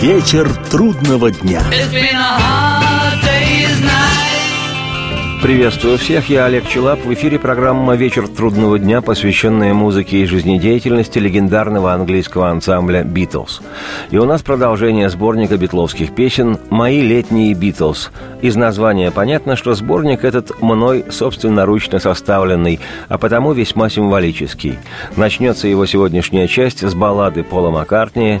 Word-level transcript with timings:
Вечер 0.00 0.48
трудного 0.70 1.30
дня. 1.30 1.60
Приветствую 5.42 5.98
всех, 5.98 6.30
я 6.30 6.46
Олег 6.46 6.66
Челап. 6.66 7.04
В 7.04 7.12
эфире 7.12 7.38
программа 7.38 7.96
«Вечер 7.96 8.26
трудного 8.26 8.78
дня», 8.78 9.02
посвященная 9.02 9.74
музыке 9.74 10.18
и 10.18 10.24
жизнедеятельности 10.24 11.18
легендарного 11.18 11.92
английского 11.92 12.48
ансамбля 12.48 13.04
«Битлз». 13.04 13.60
И 14.10 14.16
у 14.16 14.24
нас 14.24 14.40
продолжение 14.40 15.10
сборника 15.10 15.58
битловских 15.58 16.14
песен 16.14 16.56
«Мои 16.70 17.02
летние 17.02 17.52
Битлз». 17.52 18.10
Из 18.40 18.56
названия 18.56 19.10
понятно, 19.10 19.54
что 19.54 19.74
сборник 19.74 20.24
этот 20.24 20.62
мной 20.62 21.04
собственноручно 21.10 21.98
составленный, 21.98 22.80
а 23.08 23.18
потому 23.18 23.52
весьма 23.52 23.90
символический. 23.90 24.78
Начнется 25.16 25.68
его 25.68 25.84
сегодняшняя 25.84 26.48
часть 26.48 26.88
с 26.88 26.94
баллады 26.94 27.42
Пола 27.42 27.70
Маккартни 27.70 28.40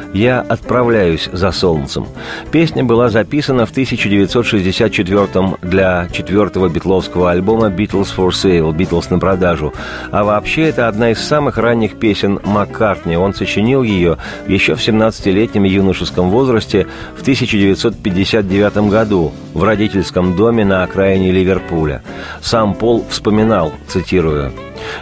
«Я 0.13 0.41
отправляюсь 0.41 1.29
за 1.31 1.51
солнцем». 1.51 2.07
Песня 2.51 2.83
была 2.83 3.09
записана 3.09 3.65
в 3.65 3.71
1964 3.71 5.57
для 5.61 6.07
четвертого 6.11 6.69
битловского 6.69 7.31
альбома 7.31 7.67
«Beatles 7.67 8.09
for 8.15 8.29
Sale»– 8.29 8.73
«Битлз 8.75 9.09
на 9.09 9.19
продажу». 9.19 9.73
А 10.11 10.23
вообще 10.23 10.63
это 10.63 10.87
одна 10.87 11.11
из 11.11 11.19
самых 11.19 11.57
ранних 11.57 11.97
песен 11.97 12.39
Маккартни. 12.43 13.15
Он 13.15 13.33
сочинил 13.33 13.83
ее 13.83 14.17
еще 14.47 14.75
в 14.75 14.79
17-летнем 14.79 15.63
юношеском 15.63 16.29
возрасте 16.29 16.87
в 17.15 17.21
1959 17.21 18.89
году 18.89 19.31
в 19.53 19.63
родительском 19.63 20.35
доме 20.35 20.65
на 20.65 20.83
окраине 20.83 21.31
Ливерпуля. 21.31 22.01
Сам 22.41 22.73
Пол 22.73 23.05
вспоминал, 23.09 23.71
цитирую, 23.87 24.51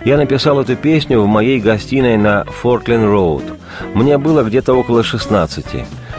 я 0.06 0.18
написал 0.18 0.60
эту 0.60 0.76
песню 0.76 1.22
в 1.22 1.28
моей 1.28 1.60
гостиной 1.60 2.18
на 2.18 2.46
Фортлин-Роуд. 2.62 3.44
Мне 3.94 4.18
было 4.18 4.44
где-то 4.44 4.74
около 4.74 5.04
16. 5.04 5.66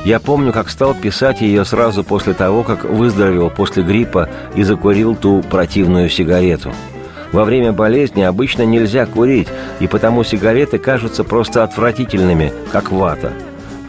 Я 0.05 0.21
помню, 0.21 0.53
как 0.53 0.71
стал 0.71 0.95
писать 0.95 1.41
ее 1.41 1.65
сразу 1.65 2.05
после 2.05 2.33
того, 2.33 2.63
как 2.63 2.85
выздоровел 2.85 3.51
после 3.51 3.83
гриппа 3.83 4.29
и 4.55 4.63
закурил 4.63 5.15
ту 5.15 5.43
противную 5.43 6.09
сигарету. 6.09 6.73
Во 7.33 7.45
время 7.45 7.73
болезни 7.73 8.23
обычно 8.23 8.63
нельзя 8.63 9.07
курить, 9.07 9.49
и 9.79 9.87
потому 9.87 10.25
сигареты 10.25 10.79
кажутся 10.79 11.23
просто 11.23 11.63
отвратительными, 11.63 12.53
как 12.73 12.91
вата. 12.91 13.33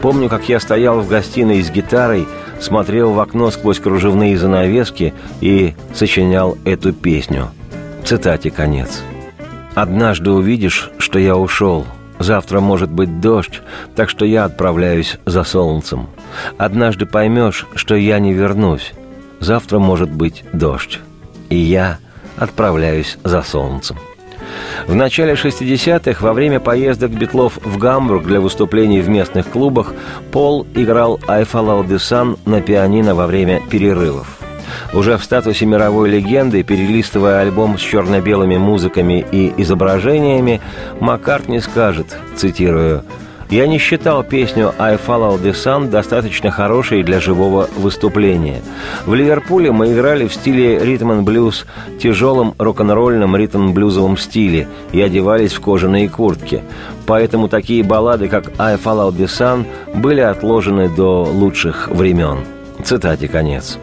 Помню, 0.00 0.28
как 0.28 0.48
я 0.48 0.60
стоял 0.60 1.00
в 1.00 1.08
гостиной 1.08 1.62
с 1.62 1.70
гитарой, 1.70 2.26
смотрел 2.60 3.12
в 3.12 3.20
окно 3.20 3.50
сквозь 3.50 3.80
кружевные 3.80 4.36
занавески 4.38 5.14
и 5.40 5.74
сочинял 5.94 6.56
эту 6.64 6.92
песню. 6.92 7.50
Цитате 8.04 8.50
конец. 8.50 9.02
Однажды 9.74 10.30
увидишь, 10.30 10.90
что 10.98 11.18
я 11.18 11.36
ушел. 11.36 11.86
Завтра 12.22 12.60
может 12.60 12.88
быть 12.88 13.20
дождь, 13.20 13.62
так 13.96 14.08
что 14.08 14.24
я 14.24 14.44
отправляюсь 14.44 15.18
за 15.26 15.42
солнцем. 15.42 16.08
Однажды 16.56 17.04
поймешь, 17.04 17.66
что 17.74 17.96
я 17.96 18.20
не 18.20 18.32
вернусь. 18.32 18.92
Завтра 19.40 19.80
может 19.80 20.08
быть 20.08 20.44
дождь. 20.52 21.00
И 21.50 21.56
я 21.56 21.98
отправляюсь 22.36 23.18
за 23.24 23.42
солнцем. 23.42 23.96
В 24.86 24.94
начале 24.94 25.32
60-х, 25.32 26.24
во 26.24 26.32
время 26.32 26.60
поездок 26.60 27.10
Битлов 27.10 27.58
в 27.60 27.76
Гамбург 27.76 28.24
для 28.24 28.40
выступлений 28.40 29.00
в 29.00 29.08
местных 29.08 29.48
клубах, 29.48 29.92
Пол 30.30 30.64
играл 30.76 31.18
«I 31.26 31.42
Follow 31.42 31.84
the 31.84 31.96
Sun» 31.96 32.38
на 32.44 32.60
пианино 32.60 33.16
во 33.16 33.26
время 33.26 33.60
перерывов. 33.68 34.28
Уже 34.92 35.16
в 35.16 35.24
статусе 35.24 35.66
мировой 35.66 36.10
легенды, 36.10 36.62
перелистывая 36.62 37.40
альбом 37.40 37.78
с 37.78 37.80
черно-белыми 37.80 38.56
музыками 38.56 39.24
и 39.32 39.52
изображениями, 39.56 40.60
Маккартни 41.00 41.60
скажет, 41.60 42.18
цитирую, 42.36 43.04
«Я 43.52 43.66
не 43.66 43.76
считал 43.76 44.24
песню 44.24 44.72
«I 44.78 44.96
Follow 44.96 45.38
the 45.38 45.52
Sun» 45.52 45.90
достаточно 45.90 46.50
хорошей 46.50 47.02
для 47.02 47.20
живого 47.20 47.68
выступления. 47.76 48.62
В 49.04 49.12
Ливерпуле 49.12 49.70
мы 49.72 49.92
играли 49.92 50.26
в 50.26 50.32
стиле 50.32 50.78
ритм-н-блюз, 50.78 51.66
тяжелом 52.00 52.54
рок-н-ролльном 52.56 53.36
ритм-блюзовом 53.36 54.16
стиле 54.16 54.68
и 54.92 55.02
одевались 55.02 55.52
в 55.52 55.60
кожаные 55.60 56.08
куртки. 56.08 56.62
Поэтому 57.04 57.48
такие 57.48 57.82
баллады, 57.82 58.28
как 58.28 58.52
«I 58.56 58.76
Follow 58.76 59.12
the 59.12 59.26
Sun» 59.26 59.66
были 59.94 60.20
отложены 60.20 60.88
до 60.88 61.22
лучших 61.22 61.88
времен». 61.88 62.38
Цитате 62.82 63.28
конец. 63.28 63.76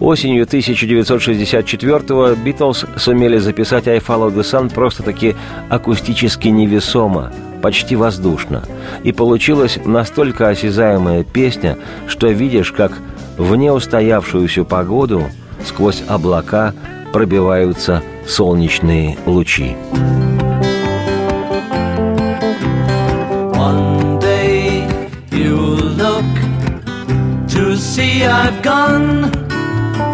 Осенью 0.00 0.44
1964-го 0.44 2.34
Битлз 2.34 2.84
сумели 2.96 3.38
записать 3.38 3.88
«I 3.88 3.98
Follow 3.98 4.34
the 4.34 4.42
Sun» 4.42 4.72
просто-таки 4.72 5.34
акустически 5.68 6.48
невесомо, 6.48 7.32
почти 7.62 7.96
воздушно. 7.96 8.62
И 9.02 9.12
получилась 9.12 9.78
настолько 9.84 10.48
осязаемая 10.48 11.24
песня, 11.24 11.76
что 12.06 12.28
видишь, 12.28 12.72
как 12.72 12.92
в 13.36 13.54
неустоявшуюся 13.54 14.64
погоду 14.64 15.24
сквозь 15.64 16.02
облака 16.08 16.74
пробиваются 17.12 18.02
солнечные 18.26 19.16
лучи. 19.26 19.76
See 27.78 28.24
I've 28.24 28.60
gone 28.60 29.47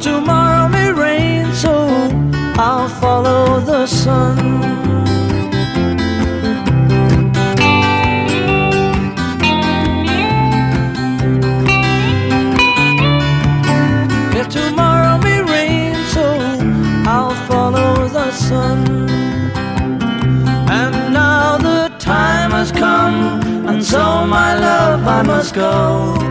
tomorrow 0.00 0.68
may 0.68 0.92
rain, 0.92 1.52
so 1.52 1.72
I'll 2.58 2.88
follow 2.88 3.60
the 3.60 3.86
sun. 3.86 4.38
If 14.34 14.48
tomorrow 14.48 15.18
may 15.18 15.40
rain, 15.42 15.94
so 16.14 16.24
I'll 17.06 17.34
follow 17.46 18.08
the 18.08 18.30
sun. 18.32 19.08
And 20.68 21.12
now 21.12 21.58
the 21.58 21.92
time 21.98 22.50
has 22.50 22.70
come, 22.72 23.40
and 23.68 23.84
so 23.84 24.26
my 24.26 24.58
love 24.58 25.06
I 25.06 25.22
must 25.22 25.54
go. 25.54 26.25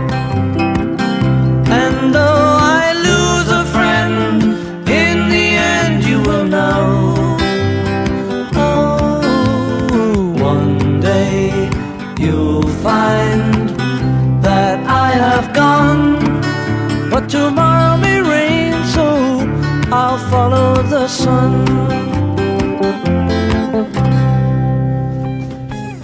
Sun. 21.15 21.65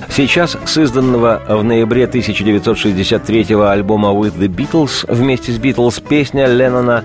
Сейчас 0.10 0.58
с 0.66 0.78
изданного 0.78 1.42
в 1.48 1.64
ноябре 1.64 2.04
1963 2.04 3.56
альбома 3.56 4.10
«With 4.10 4.38
the 4.38 4.48
Beatles» 4.48 5.06
вместе 5.08 5.52
с 5.52 5.58
«Beatles» 5.58 6.04
песня 6.06 6.48
Леннона 6.48 7.04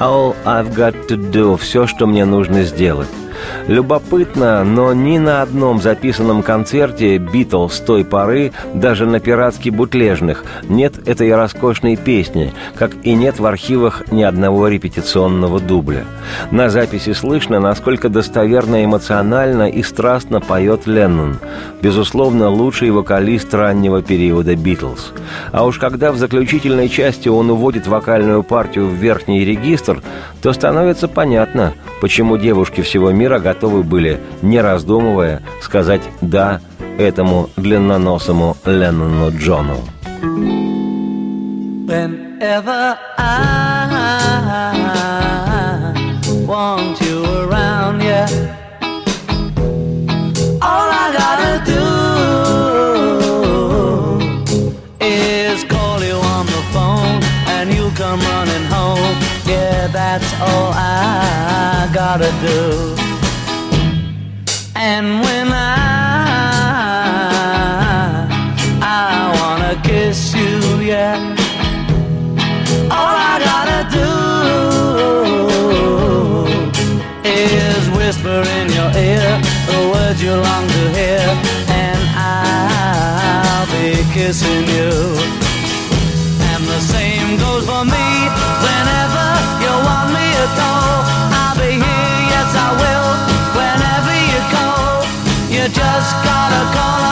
«All 0.00 0.34
I've 0.44 0.74
Got 0.74 1.08
to 1.08 1.30
Do»– 1.30 1.56
«Все, 1.58 1.86
что 1.86 2.06
мне 2.06 2.24
нужно 2.24 2.64
сделать». 2.64 3.08
Любопытно, 3.68 4.64
но 4.64 4.92
ни 4.92 5.18
на 5.18 5.42
одном 5.42 5.80
записанном 5.80 6.42
концерте 6.42 7.18
«Битлз» 7.18 7.80
той 7.80 8.04
поры, 8.04 8.52
даже 8.74 9.06
на 9.06 9.18
пиратски-бутлежных, 9.18 10.44
нет 10.68 11.06
этой 11.06 11.34
роскошной 11.34 11.96
песни, 11.96 12.52
как 12.76 12.92
и 13.02 13.14
нет 13.14 13.40
в 13.40 13.46
архивах 13.46 14.04
ни 14.10 14.22
одного 14.22 14.68
репетиционного 14.68 15.60
дубля. 15.60 16.04
На 16.50 16.70
записи 16.70 17.12
слышно, 17.12 17.60
насколько 17.60 18.08
достоверно 18.08 18.84
эмоционально 18.84 19.68
и 19.68 19.82
страстно 19.82 20.40
поет 20.40 20.86
Леннон. 20.86 21.38
Безусловно, 21.82 22.48
лучший 22.48 22.90
вокалист 22.90 23.52
раннего 23.52 24.02
периода 24.02 24.54
«Битлз». 24.54 25.12
А 25.52 25.64
уж 25.64 25.78
когда 25.78 26.12
в 26.12 26.16
заключительной 26.16 26.88
части 26.88 27.28
он 27.28 27.50
уводит 27.50 27.86
вокальную 27.86 28.42
партию 28.42 28.86
в 28.86 28.94
верхний 28.94 29.44
регистр, 29.44 30.02
то 30.42 30.52
становится 30.52 31.08
понятно, 31.08 31.74
почему 32.00 32.36
девушки 32.36 32.80
всего 32.80 33.10
мира 33.10 33.35
готовы 33.38 33.82
были, 33.82 34.20
не 34.42 34.60
раздумывая, 34.60 35.42
сказать 35.62 36.02
«да» 36.20 36.60
этому 36.98 37.50
длинноносому 37.56 38.56
Леннону 38.64 39.30
Джону. 39.36 39.78
Gotta 62.16 62.30
do. 62.40 63.05
And 64.88 65.06
when 65.26 65.48
I 65.50 65.58
I 68.80 69.08
wanna 69.40 69.74
kiss 69.82 70.18
you, 70.40 70.54
yeah. 70.92 71.16
All 72.96 73.16
I 73.32 73.36
gotta 73.50 73.80
do 74.00 74.12
is 77.24 77.82
whisper 77.98 78.40
in 78.58 78.66
your 78.78 78.90
ear 79.10 79.30
the 79.70 79.80
words 79.92 80.18
you 80.22 80.34
long 80.48 80.64
to 80.74 80.82
hear, 80.98 81.26
and 81.84 82.00
I'll 82.30 83.66
be 83.74 83.88
kissing 84.14 84.66
you. 84.76 84.92
And 86.50 86.62
the 86.74 86.80
same 86.94 87.28
goes 87.44 87.64
for 87.70 87.84
me 87.84 88.05
just 96.06 96.22
gotta 96.22 96.62
call 96.72 97.05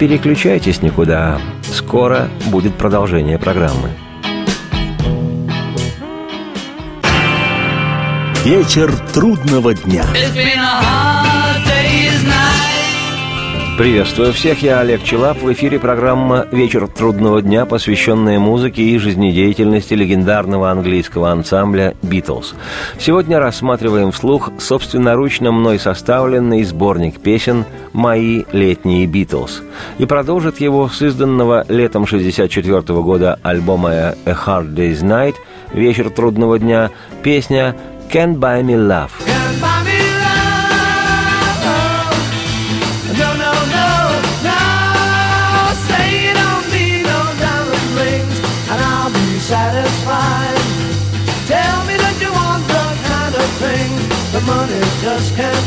переключайтесь 0.00 0.80
никуда. 0.80 1.38
Скоро 1.62 2.30
будет 2.46 2.74
продолжение 2.74 3.38
программы. 3.38 3.90
Вечер 8.42 8.90
трудного 9.12 9.74
дня. 9.74 10.06
Приветствую 13.80 14.34
всех, 14.34 14.62
я 14.62 14.80
Олег 14.80 15.02
Челап. 15.04 15.38
В 15.40 15.50
эфире 15.54 15.78
программа 15.78 16.46
«Вечер 16.52 16.86
трудного 16.86 17.40
дня», 17.40 17.64
посвященная 17.64 18.38
музыке 18.38 18.82
и 18.82 18.98
жизнедеятельности 18.98 19.94
легендарного 19.94 20.70
английского 20.70 21.30
ансамбля 21.30 21.94
«Битлз». 22.02 22.52
Сегодня 22.98 23.38
рассматриваем 23.38 24.12
вслух 24.12 24.50
собственноручно 24.58 25.50
мной 25.50 25.78
составленный 25.78 26.62
сборник 26.64 27.20
песен 27.20 27.64
«Мои 27.94 28.44
летние 28.52 29.06
Битлз». 29.06 29.62
И 29.96 30.04
продолжит 30.04 30.60
его 30.60 30.90
с 30.90 31.00
изданного 31.00 31.64
летом 31.70 32.02
1964 32.02 33.00
года 33.00 33.38
альбома 33.42 33.92
«A 33.92 34.14
Hard 34.26 34.74
Day's 34.74 35.00
Night» 35.00 35.36
«Вечер 35.72 36.10
трудного 36.10 36.58
дня» 36.58 36.90
песня 37.22 37.74
«Can't 38.12 38.34
Buy 38.34 38.60
Me 38.62 38.76
Love». 38.76 39.39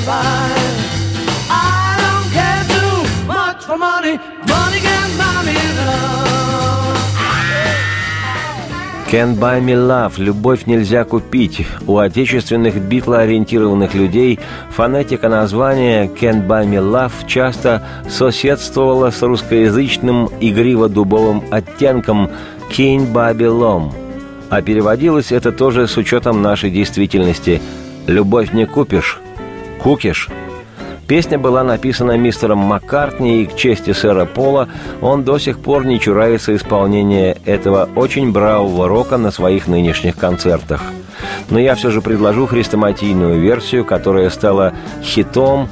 Buy. 0.06 0.52
I 1.50 1.96
don't 2.04 2.28
care 2.38 2.64
too 2.76 2.98
much 3.26 3.60
for 3.68 3.78
money. 3.78 4.18
Money 4.48 4.80
can 4.80 5.10
buy 5.18 5.44
me 5.46 5.58
love. 5.78 6.24
Can't 9.14 9.38
Buy 9.38 9.62
Me 9.62 9.76
Love– 9.76 10.14
«Любовь 10.18 10.66
нельзя 10.66 11.04
купить». 11.04 11.68
У 11.86 12.00
отечественных 12.00 12.82
битлоориентированных 12.82 13.94
людей 13.94 14.40
фонетика 14.72 15.30
названия 15.30 16.08
Can't 16.08 16.48
Buy 16.48 16.66
Me 16.66 16.80
Love 16.82 17.28
часто 17.28 17.84
соседствовала 18.10 19.12
с 19.12 19.22
русскоязычным 19.22 20.30
игриво-дубовым 20.42 21.44
оттенком 21.52 22.32
King 22.72 23.14
Babylon. 23.14 23.92
А 24.50 24.64
переводилось 24.64 25.32
это 25.32 25.52
тоже 25.52 25.88
с 25.88 25.96
учетом 25.96 26.42
нашей 26.42 26.72
действительности. 26.72 27.62
«Любовь 28.08 28.52
не 28.52 28.66
купишь, 28.66 29.22
кукиш». 29.84 30.30
Песня 31.08 31.38
была 31.38 31.64
написана 31.64 32.18
мистером 32.18 32.60
Маккартни, 32.60 33.44
и 33.44 33.46
к 33.46 33.56
чести 33.56 33.92
сэра 33.92 34.26
Пола 34.26 34.70
он 35.02 35.24
до 35.24 35.38
сих 35.38 35.60
пор 35.60 35.86
не 35.86 36.00
чурается 36.00 36.56
исполнения 36.56 37.38
этого 37.46 37.90
очень 37.96 38.32
бравого 38.32 38.88
рока 38.88 39.18
на 39.18 39.30
своих 39.30 39.68
нынешних 39.68 40.16
концертах. 40.16 40.82
Но 41.50 41.60
я 41.60 41.76
все 41.76 41.92
же 41.92 42.02
предложу 42.02 42.48
хрестоматийную 42.48 43.40
версию, 43.40 43.84
которая 43.84 44.30
стала 44.30 44.74
хитом, 45.02 45.68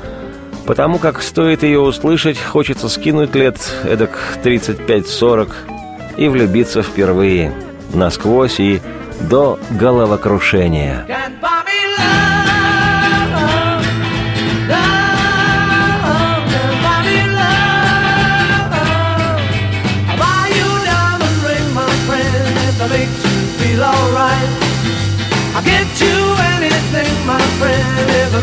потому 0.65 0.99
как 0.99 1.21
стоит 1.21 1.63
ее 1.63 1.79
услышать, 1.79 2.39
хочется 2.39 2.89
скинуть 2.89 3.33
лет 3.33 3.57
эдак 3.85 4.37
35-40 4.43 5.49
и 6.17 6.27
влюбиться 6.27 6.83
впервые, 6.83 7.53
насквозь 7.93 8.59
и 8.59 8.81
до 9.21 9.59
головокрушения. 9.71 11.05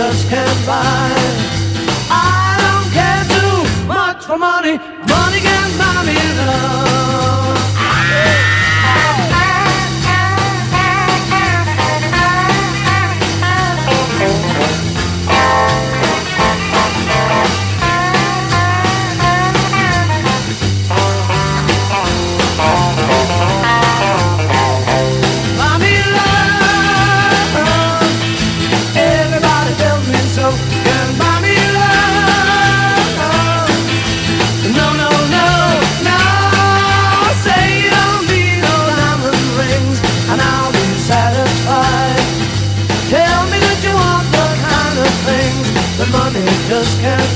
just 0.00 0.30
can't 0.30 0.66
buy. 0.66 1.49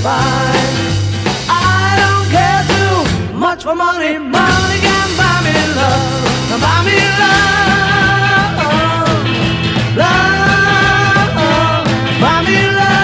Buy. 0.05 0.53
I 1.49 1.97
don't 2.03 2.27
care 2.37 2.63
too 2.73 2.97
much 3.45 3.61
for 3.67 3.75
money. 3.75 4.13
Money 4.19 4.79
can 4.87 5.09
buy 5.21 5.37
me 5.47 5.57
love. 5.79 6.61
Buy 6.65 6.79
me 6.89 6.99
love. 7.23 8.55
Love. 10.01 11.35
Buy 12.23 12.39
me 12.49 12.61
love. 12.79 12.95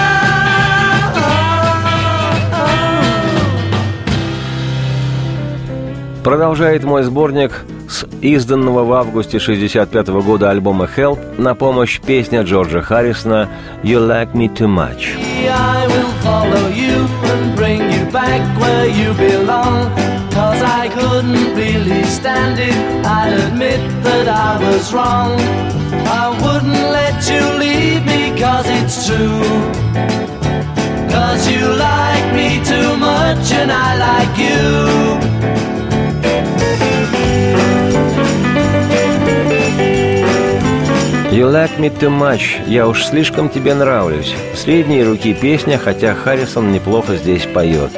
Продолжает 6.23 6.83
мой 6.83 7.01
сборник 7.03 7.65
с 7.89 8.05
изданного 8.21 8.83
в 8.83 8.93
августе 8.93 9.39
65 9.39 10.07
года 10.23 10.51
альбома 10.51 10.87
«Help» 10.95 11.41
на 11.41 11.55
помощь 11.55 11.99
песня 11.99 12.43
Джорджа 12.43 12.81
Харрисона 12.83 13.49
«You 13.83 14.07
Like 14.07 14.33
Me 14.33 14.47
Too 14.47 14.67
Much». 14.67 15.17
I 15.51 15.87
will 15.87 16.11
follow 16.23 16.69
you 16.69 16.90
where 18.81 18.89
you 19.01 19.13
belong. 19.13 19.89
Cause 20.31 20.61
I 20.61 20.89
couldn't 20.89 21.55
really 21.55 22.03
stand 22.03 22.57
it. 22.59 22.77
I'll 23.05 23.37
admit 23.47 23.81
that 24.05 24.27
I 24.27 24.51
was 24.65 24.93
wrong. 24.93 25.33
I 26.21 26.25
wouldn't 26.43 26.85
let 26.99 27.17
you 27.31 27.43
leave 27.65 28.03
me 28.11 28.21
cause 28.39 28.65
it's 28.79 28.97
true. 29.07 29.43
Cause 31.15 31.41
you 31.53 31.63
like 31.89 32.27
me 32.39 32.49
too 32.71 32.91
much 32.97 33.45
and 33.59 33.71
I 33.71 33.89
like 34.07 34.35
you. 34.45 35.40
«You 41.41 41.51
like 41.51 41.79
me 41.79 41.89
too 41.89 42.11
much»– 42.11 42.61
«Я 42.67 42.87
уж 42.87 43.03
слишком 43.03 43.49
тебе 43.49 43.73
нравлюсь». 43.73 44.35
Средней 44.53 45.03
руки 45.03 45.33
песня, 45.33 45.79
хотя 45.79 46.13
Харрисон 46.13 46.71
неплохо 46.71 47.15
здесь 47.15 47.47
поет. 47.51 47.89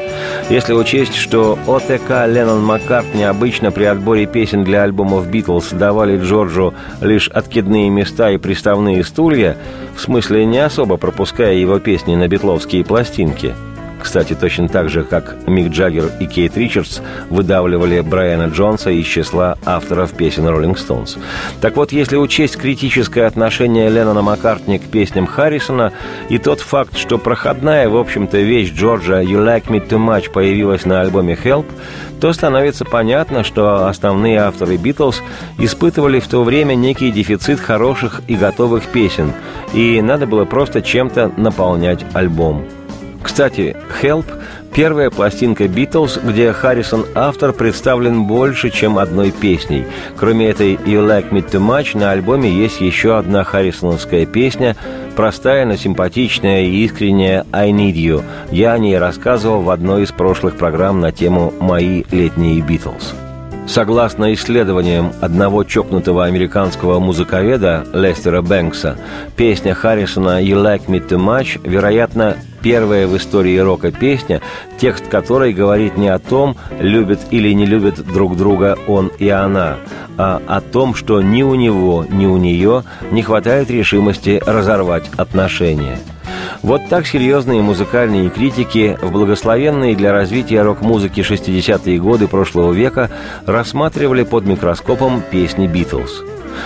Если 0.50 0.71
учесть, 0.71 1.15
что 1.15 1.59
ОТК 1.67 2.25
Леннон 2.25 2.63
Маккартни 2.63 3.25
обычно 3.25 3.71
при 3.71 3.83
отборе 3.83 4.27
песен 4.27 4.63
для 4.63 4.83
альбомов 4.83 5.27
«Битлз» 5.27 5.71
давали 5.71 6.17
Джорджу 6.17 6.73
лишь 7.01 7.27
откидные 7.27 7.89
места 7.89 8.31
и 8.31 8.38
приставные 8.38 9.03
стулья, 9.03 9.57
в 9.93 10.00
смысле 10.00 10.45
не 10.45 10.59
особо 10.59 10.95
пропуская 10.95 11.55
его 11.55 11.79
песни 11.79 12.15
на 12.15 12.29
битловские 12.29 12.85
пластинки– 12.85 13.53
кстати, 14.03 14.33
точно 14.33 14.67
так 14.67 14.89
же, 14.89 15.03
как 15.03 15.36
Мик 15.48 15.72
Джаггер 15.72 16.12
и 16.19 16.27
Кейт 16.27 16.57
Ричардс 16.57 17.00
выдавливали 17.29 18.01
Брайана 18.01 18.50
Джонса 18.50 18.91
из 18.91 19.07
числа 19.07 19.57
авторов 19.65 20.12
песен 20.12 20.45
«Роллинг 20.45 20.77
Стоунс». 20.77 21.17
Так 21.62 21.77
вот, 21.77 21.91
если 21.91 22.17
учесть 22.17 22.57
критическое 22.57 23.25
отношение 23.25 23.89
Леннона 23.89 24.22
Маккартни 24.22 24.77
к 24.77 24.83
песням 24.83 25.25
Харрисона 25.25 25.93
и 26.29 26.38
тот 26.38 26.60
факт, 26.60 26.98
что 26.98 27.17
проходная, 27.17 27.89
в 27.89 27.98
общем-то, 27.98 28.38
вещь 28.38 28.74
Джорджа 28.74 29.24
«You 29.24 29.43
Like 29.43 29.67
Me 29.67 29.86
Too 29.86 29.98
Much» 29.98 30.31
появилась 30.31 30.86
на 30.86 31.01
альбоме 31.01 31.38
«Help», 31.41 31.65
то 32.19 32.31
становится 32.31 32.86
понятно, 32.86 33.43
что 33.43 33.88
основные 33.88 34.39
авторы 34.39 34.77
«Битлз» 34.77 35.22
испытывали 35.57 36.19
в 36.19 36.27
то 36.27 36.43
время 36.43 36.75
некий 36.75 37.12
дефицит 37.12 37.60
хороших 37.60 38.22
и 38.27 38.36
готовых 38.36 38.86
песен, 38.86 39.33
и 39.74 40.01
надо 40.01 40.27
было 40.27 40.45
просто 40.45 40.81
чем-то 40.81 41.31
наполнять 41.38 42.05
альбом. 42.13 42.65
Кстати, 43.24 43.75
«Help»– 44.01 44.25
первая 44.74 45.10
пластинка 45.10 45.68
«Битлз», 45.68 46.20
где 46.22 46.51
Харрисон 46.51 47.06
автор 47.15 47.53
представлен 47.53 48.25
больше, 48.25 48.70
чем 48.70 48.98
одной 48.98 49.32
песней. 49.32 49.86
Кроме 50.18 50.50
этой 50.50 50.74
«You 50.74 51.08
Like 51.08 51.32
Me 51.32 51.42
Too 51.42 51.65
Much» 51.65 51.98
на 51.98 52.12
альбоме 52.12 52.51
есть 52.51 52.82
еще 52.82 53.18
одна 53.18 53.46
харрисоновская 53.46 54.25
песня, 54.25 54.75
простая, 55.15 55.65
но 55.65 55.77
симпатичная 55.77 56.63
и 56.63 56.84
искренняя 56.84 57.46
«I 57.53 57.72
Need 57.72 57.94
You». 57.94 58.24
Я 58.51 58.74
о 58.74 58.77
ней 58.77 58.98
рассказывал 58.98 59.62
в 59.62 59.70
одной 59.70 60.03
из 60.03 60.12
прошлых 60.12 60.56
программ 60.58 61.00
на 61.00 61.12
тему 61.13 61.53
«Мои 61.60 62.03
летние 62.12 62.62
Битлз». 62.62 63.15
Согласно 63.67 64.34
исследованиям 64.34 65.13
одного 65.22 65.63
чокнутого 65.63 66.25
американского 66.25 67.00
музыковеда 67.00 67.86
Лестера 67.93 68.41
Бэнкса, 68.41 68.98
песня 69.36 69.74
Харрисона 69.74 70.43
«You 70.43 70.62
Like 70.62 70.88
Me 70.88 71.05
Too 71.05 71.17
Much» 71.17 71.60
вероятно 71.67 72.36
первая 72.62 73.08
в 73.08 73.15
истории 73.17 73.58
рока 73.58 73.91
песня, 73.91 74.41
текст 74.77 75.08
которой 75.08 75.53
говорит 75.53 75.98
не 75.98 76.10
о 76.10 76.20
том, 76.20 76.58
любят 76.79 77.20
или 77.32 77.51
не 77.53 77.65
любят 77.65 78.05
друг 78.05 78.38
друга 78.38 78.77
он 78.88 79.12
и 79.17 79.29
она, 79.29 79.77
а 80.17 80.41
о 80.48 80.62
том, 80.62 80.93
что 80.93 81.22
ни 81.22 81.41
у 81.41 81.55
него, 81.55 82.05
ни 82.10 82.25
у 82.25 82.38
нее 82.38 82.84
не 83.12 83.22
хватает 83.22 83.72
решимости 83.72 84.41
разорвать 84.46 85.10
отношения– 85.17 85.98
вот 86.63 86.82
так 86.89 87.05
серьезные 87.05 87.62
музыкальные 87.62 88.29
критики 88.29 88.98
в 89.01 89.12
благословенные 89.12 89.96
для 89.96 90.13
развития 90.13 90.62
рок-музыки 90.62 91.20
60-е 91.20 92.00
годы 92.00 92.27
прошлого 92.27 92.72
века 92.72 93.12
рассматривали 93.46 94.24
под 94.24 94.46
микроскопом 94.46 95.22
песни 95.29 95.67
«Битлз». 95.67 96.24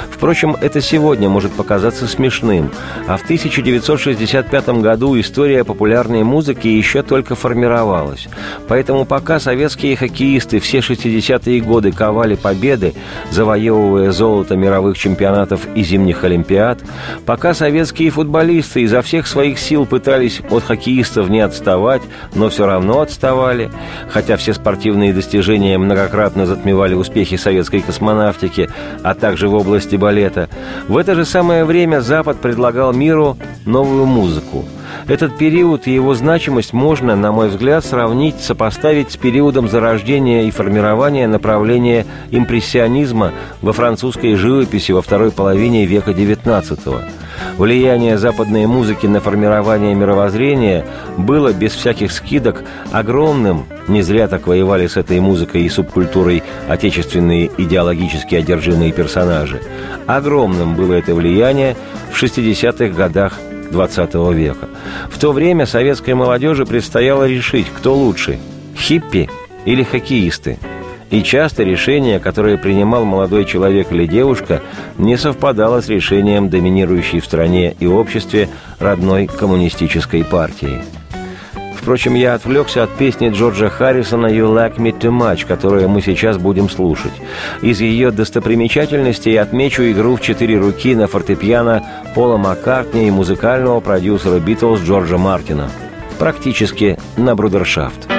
Впрочем, 0.10 0.56
это 0.60 0.82
сегодня 0.82 1.30
может 1.30 1.52
показаться 1.54 2.08
смешным, 2.08 2.72
а 3.08 3.18
в 3.18 3.24
1965 3.24 4.70
году 4.82 5.20
история 5.20 5.64
популярной 5.64 6.24
музыки 6.24 6.68
еще 6.68 7.04
только 7.04 7.36
формировалась. 7.36 8.28
Поэтому 8.68 9.06
пока 9.06 9.40
советские 9.40 9.96
хоккеисты 9.96 10.60
все 10.60 10.80
60-е 10.80 11.62
годы 11.62 11.92
ковали 11.92 12.36
победы, 12.36 12.94
завоевывая 13.32 14.12
золото 14.12 14.56
мировых 14.56 14.98
чемпионатов 14.98 15.68
и 15.76 15.84
зимних 15.84 16.24
олимпиад, 16.24 16.80
пока 17.26 17.54
советские 17.54 18.10
футболисты 18.10 18.82
изо 18.82 19.02
всех 19.02 19.28
своих 19.28 19.60
сил 19.60 19.86
пытались 19.86 20.42
от 20.50 20.64
хоккеистов 20.64 21.30
не 21.30 21.40
отставать, 21.40 22.02
но 22.34 22.50
все 22.50 22.66
равно 22.66 23.02
отставали, 23.02 23.72
хотя 24.10 24.38
все 24.38 24.54
спортивные 24.54 25.14
достижения 25.14 25.78
многократно 25.78 26.46
затмевали 26.46 26.94
успехи 26.94 27.36
советской 27.36 27.82
космонавтики, 27.82 28.70
а 29.04 29.14
также 29.14 29.48
в 29.48 29.54
области 29.54 29.77
балета, 29.98 30.50
в 30.88 30.98
это 30.98 31.16
же 31.16 31.26
самое 31.26 31.66
время 31.66 32.02
Запад 32.02 32.38
предлагал 32.42 32.94
миру 32.94 33.38
новую 33.66 34.06
музыку. 34.06 34.66
Этот 35.08 35.38
период 35.38 35.88
и 35.88 35.94
его 35.94 36.16
значимость 36.16 36.74
можно, 36.74 37.16
на 37.16 37.32
мой 37.32 37.50
взгляд, 37.50 37.86
сравнить, 37.86 38.40
сопоставить 38.40 39.12
с 39.12 39.18
периодом 39.18 39.70
зарождения 39.70 40.44
и 40.44 40.52
формирования 40.52 41.28
направления 41.28 42.06
импрессионизма 42.32 43.32
во 43.62 43.74
французской 43.74 44.36
живописи 44.36 44.92
во 44.92 45.02
второй 45.02 45.32
половине 45.32 45.86
века 45.86 46.12
XIX. 46.12 47.04
Влияние 47.58 48.18
западной 48.18 48.66
музыки 48.66 49.08
на 49.08 49.20
формирование 49.20 49.94
мировоззрения 49.96 50.86
было, 51.18 51.54
без 51.54 51.74
всяких 51.74 52.12
скидок, 52.12 52.64
огромным. 52.92 53.66
Не 53.88 54.02
зря 54.02 54.28
так 54.28 54.48
воевали 54.48 54.88
с 54.88 54.98
этой 54.98 55.20
музыкой 55.20 55.64
и 55.64 55.70
субкультурой 55.70 56.44
отечественные 56.68 57.50
идеологически 57.58 58.36
одержимые 58.36 58.92
персонажи. 58.92 59.62
Огромным 60.06 60.76
было 60.76 60.94
это 60.94 61.16
влияние 61.16 61.76
в 62.12 62.22
60-х 62.22 62.96
годах 62.96 63.34
XX 63.72 64.34
века. 64.34 64.68
В 65.10 65.20
то 65.20 65.32
время 65.32 65.66
советской 65.66 66.14
молодежи 66.14 66.66
предстояло 66.66 67.28
решить, 67.28 67.68
кто 67.76 67.94
лучше– 67.94 68.40
хиппи 68.78 69.30
или 69.66 69.84
хоккеисты. 69.84 70.58
И 71.10 71.24
часто 71.24 71.64
решение, 71.64 72.20
которое 72.20 72.58
принимал 72.58 73.06
молодой 73.06 73.46
человек 73.46 73.92
или 73.92 74.06
девушка, 74.06 74.62
не 74.98 75.18
совпадало 75.18 75.82
с 75.82 75.88
решением 75.88 76.50
доминирующей 76.50 77.22
в 77.22 77.26
стране 77.26 77.76
и 77.80 77.88
обществе 77.88 78.50
родной 78.80 79.28
коммунистической 79.28 80.24
партии. 80.24 80.82
Впрочем, 81.88 82.16
я 82.16 82.34
отвлекся 82.34 82.84
от 82.84 82.90
песни 82.98 83.30
Джорджа 83.30 83.70
Харрисона 83.70 84.28
«You 84.28 84.54
Like 84.54 84.76
Me 84.76 84.92
Too 84.92 85.10
Much», 85.10 85.46
которую 85.48 85.88
мы 85.88 86.02
сейчас 86.02 86.38
будем 86.38 86.70
слушать. 86.70 87.14
Из 87.62 87.80
ее 87.80 88.12
достопримечательностей 88.12 89.40
отмечу 89.40 89.84
игру 89.84 90.18
в 90.18 90.22
четыре 90.22 90.58
руки 90.58 90.94
на 90.96 91.08
фортепиано 91.08 91.86
Пола 92.14 92.36
Маккартни 92.36 93.08
и 93.08 93.12
музыкального 93.12 93.80
продюсера 93.80 94.40
«Битлз» 94.40 94.82
Джорджа 94.82 95.18
Мартина. 95.18 95.70
Практически 96.20 97.00
на 97.16 97.36
брудершафт. 97.36 98.17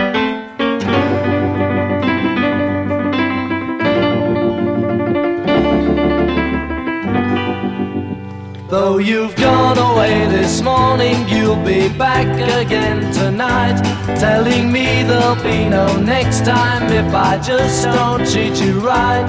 You've 9.01 9.37
gone 9.37 9.79
away 9.79 10.27
this 10.27 10.61
morning, 10.61 11.29
you'll 11.29 11.63
be 11.65 11.89
back 11.89 12.27
again 12.61 13.13
tonight. 13.13 13.81
Telling 14.19 14.73
me 14.73 15.05
there'll 15.05 15.37
be 15.37 15.69
no 15.69 15.97
next 16.01 16.45
time 16.45 16.91
if 16.93 17.15
I 17.15 17.39
just 17.39 17.85
don't 17.85 18.29
treat 18.29 18.61
you 18.61 18.81
right. 18.81 19.25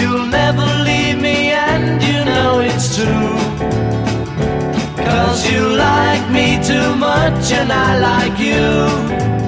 You'll 0.00 0.26
never 0.26 0.66
leave 0.82 1.20
me, 1.20 1.52
and 1.52 2.02
you 2.02 2.24
know 2.24 2.58
it's 2.58 2.96
true. 2.96 3.36
Cause 5.04 5.48
you 5.48 5.76
like 5.76 6.28
me 6.32 6.58
too 6.64 6.96
much, 6.96 7.52
and 7.52 7.70
I 7.72 7.98
like 7.98 8.38
you 8.40 9.47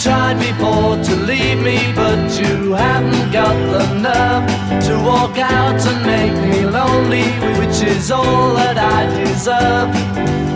tried 0.00 0.38
before 0.38 0.96
to 1.04 1.14
leave 1.26 1.58
me, 1.58 1.92
but 1.94 2.30
you 2.40 2.72
haven't 2.72 3.30
got 3.30 3.54
the 3.70 3.84
nerve 4.00 4.82
to 4.82 4.96
walk 5.04 5.36
out 5.36 5.78
and 5.86 6.06
make 6.06 6.32
me 6.50 6.64
lonely, 6.64 7.24
which 7.58 7.82
is 7.82 8.10
all 8.10 8.54
that 8.54 8.78
I 8.78 9.06
deserve. 9.22 10.49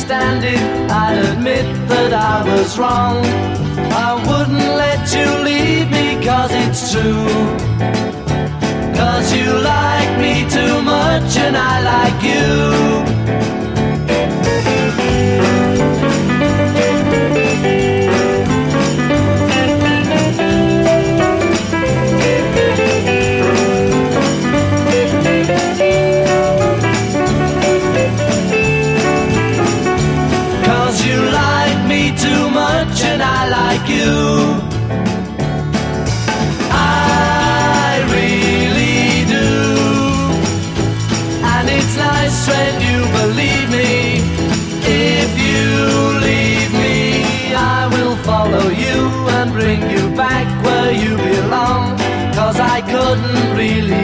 Really 0.00 0.06
stand 0.06 0.44
it. 0.44 0.90
I'd 0.90 1.18
admit 1.32 1.64
that 1.88 2.12
I 2.12 2.42
was 2.44 2.78
wrong. 2.78 3.24
I 3.92 4.14
wouldn't 4.26 4.76
let 4.76 5.12
you 5.12 5.26
leave 5.44 5.90
me 5.90 6.24
cause 6.24 6.50
it's 6.52 6.92
true. 6.92 7.26
Cause 8.94 9.32
you 9.34 9.46
like 9.46 10.18
me 10.18 10.48
too 10.50 10.82
much 10.82 11.36
and 11.36 11.56
I 11.56 11.82
like 11.82 12.22
you. 12.22 13.09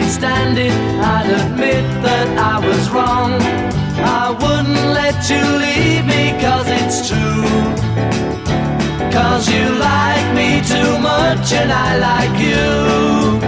Stand 0.03 0.57
it. 0.57 0.73
I'd 1.01 1.29
admit 1.41 1.85
that 2.03 2.27
I 2.37 2.59
was 2.67 2.89
wrong. 2.89 3.31
I 3.99 4.31
wouldn't 4.41 4.93
let 4.93 5.17
you 5.29 5.43
leave 5.65 6.05
me 6.05 6.23
cause 6.41 6.67
it's 6.69 7.07
true. 7.09 7.43
Cause 9.11 9.49
you 9.49 9.65
like 9.79 10.27
me 10.35 10.61
too 10.73 10.91
much 10.99 11.53
and 11.53 11.71
I 11.71 11.89
like 12.09 12.37
you. 12.39 13.39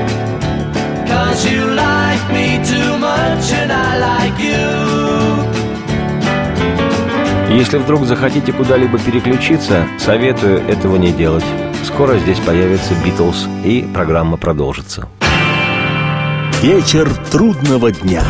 Cause 1.12 1.45
you 1.45 1.62
like 1.88 2.25
me 2.31 2.47
too 2.71 2.97
much 2.97 3.51
and 3.53 3.71
I 3.71 3.89
like 4.09 4.39
you. 4.39 5.09
Если 7.51 7.77
вдруг 7.77 8.05
захотите 8.05 8.53
куда-либо 8.53 8.99
переключиться, 8.99 9.85
советую 9.97 10.62
этого 10.67 10.97
не 10.97 11.12
делать. 11.12 11.45
Скоро 11.83 12.17
здесь 12.19 12.39
появится 12.39 12.93
Битлз, 13.03 13.47
и 13.63 13.88
программа 13.93 14.38
продолжится. 14.38 15.07
Вечер 16.62 17.10
трудного 17.32 17.89
дня. 17.89 18.22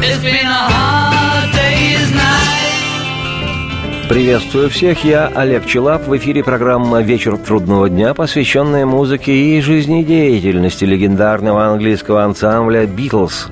Приветствую 4.07 4.69
всех, 4.69 5.03
я 5.03 5.31
Олег 5.33 5.65
Челап. 5.65 6.07
В 6.07 6.15
эфире 6.15 6.43
программа 6.43 7.01
«Вечер 7.01 7.37
трудного 7.37 7.89
дня», 7.89 8.13
посвященная 8.13 8.85
музыке 8.85 9.31
и 9.33 9.59
жизнедеятельности 9.61 10.85
легендарного 10.85 11.69
английского 11.69 12.23
ансамбля 12.23 12.85
«Битлз». 12.85 13.47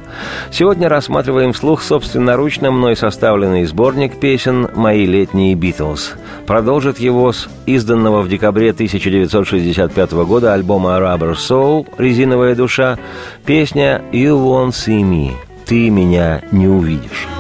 Сегодня 0.52 0.90
рассматриваем 0.90 1.54
вслух 1.54 1.82
собственноручно 1.82 2.70
мной 2.70 2.96
составленный 2.96 3.66
сборник 3.66 4.20
песен 4.20 4.70
«Мои 4.76 5.08
летние 5.08 5.56
Битлз». 5.56 6.14
Продолжит 6.48 6.98
его 6.98 7.34
с 7.34 7.50
изданного 7.66 8.22
в 8.22 8.30
декабре 8.30 8.72
1965 8.72 10.12
года 10.14 10.54
альбома 10.54 10.92
«Rubber 10.92 11.34
Soul» 11.34 11.86
«Резиновая 11.98 12.56
душа» 12.56 12.98
песня 13.46 14.02
«You 14.14 14.38
Won't 14.38 14.70
See 14.70 15.02
Me» 15.02 15.34
«Ты 15.66 15.90
меня 15.90 16.42
не 16.54 16.70
увидишь». 16.70 17.37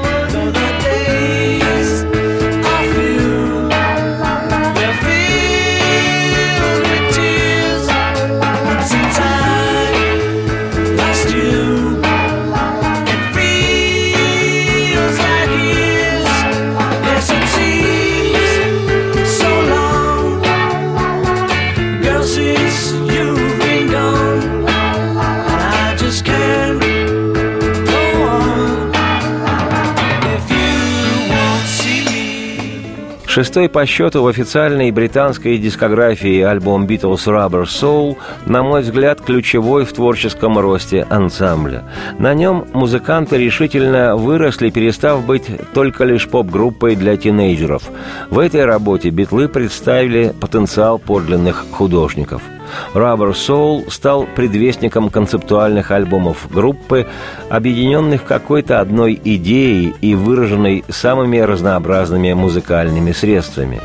Шестой 33.38 33.69
по 33.69 33.86
счету 33.86 34.23
в 34.23 34.28
официальной 34.28 34.89
британской 34.89 35.60
дискографии 35.60 36.41
альбом 36.41 36.88
Beatles 36.88 37.28
Rubber 37.28 37.65
Soul, 37.65 38.17
на 38.47 38.63
мой 38.63 38.82
взгляд, 38.82 39.21
ключевой 39.21 39.86
в 39.86 39.93
творческом 39.93 40.58
росте 40.58 41.06
ансамбля. 41.08 41.84
На 42.17 42.34
нем 42.34 42.65
музыканты 42.73 43.38
решительно 43.38 44.15
выросли, 44.15 44.71
перестав 44.71 45.23
быть 45.23 45.52
только 45.76 46.04
лишь 46.04 46.28
поп-группой 46.28 46.95
для 46.95 47.15
тинейджеров. 47.15 47.84
В 48.32 48.39
этой 48.39 48.65
работе 48.65 49.12
битлы 49.12 49.47
представили 49.47 50.34
потенциал 50.41 50.97
подлинных 50.97 51.63
художников– 51.71 52.41
Rubber 52.93 53.32
Soul 53.34 53.89
стал 53.91 54.25
предвестником 54.36 55.10
концептуальных 55.10 55.91
альбомов 55.91 56.47
группы, 56.51 57.08
объединенных 57.49 58.25
какой-то 58.25 58.80
одной 58.80 59.19
идеей 59.23 59.95
и 60.01 60.15
выраженной 60.15 60.84
самыми 60.89 61.38
разнообразными 61.38 62.34
музыкальными 62.34 63.12
средствами. 63.12 63.82